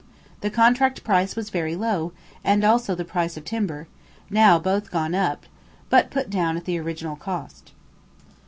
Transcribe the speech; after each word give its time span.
The 0.39 0.49
contract 0.49 1.03
price 1.03 1.35
was 1.35 1.51
very 1.51 1.75
low, 1.75 2.11
and 2.43 2.63
also 2.63 2.95
the 2.95 3.05
price 3.05 3.37
of 3.37 3.45
timber; 3.45 3.87
now 4.31 4.57
both 4.57 4.89
gone 4.89 5.13
up, 5.13 5.45
but 5.91 6.09
put 6.09 6.27
down 6.31 6.57
at 6.57 6.65
the 6.65 6.79
original 6.79 7.15
cost. 7.15 7.71